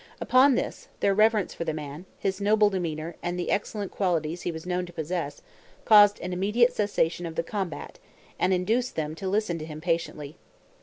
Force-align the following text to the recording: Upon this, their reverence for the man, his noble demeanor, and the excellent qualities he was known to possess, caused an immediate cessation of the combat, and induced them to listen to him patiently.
Upon 0.19 0.55
this, 0.55 0.87
their 0.99 1.13
reverence 1.13 1.53
for 1.53 1.63
the 1.63 1.75
man, 1.75 2.05
his 2.17 2.41
noble 2.41 2.71
demeanor, 2.71 3.15
and 3.21 3.37
the 3.37 3.51
excellent 3.51 3.91
qualities 3.91 4.41
he 4.41 4.51
was 4.51 4.65
known 4.65 4.87
to 4.87 4.91
possess, 4.91 5.43
caused 5.85 6.19
an 6.21 6.33
immediate 6.33 6.73
cessation 6.73 7.27
of 7.27 7.35
the 7.35 7.43
combat, 7.43 7.99
and 8.39 8.51
induced 8.51 8.95
them 8.95 9.13
to 9.13 9.29
listen 9.29 9.59
to 9.59 9.65
him 9.65 9.79
patiently. 9.79 10.37